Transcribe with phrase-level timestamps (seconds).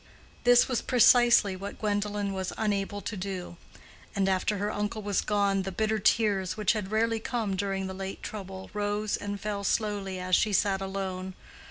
[0.45, 3.57] This was precisely what Gwendolen was unable to do;
[4.15, 7.93] and after her uncle was gone, the bitter tears, which had rarely come during the
[7.93, 11.35] late trouble, rose and fell slowly as she sat alone.